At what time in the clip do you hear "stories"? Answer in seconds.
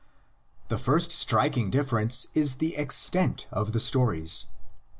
3.79-4.47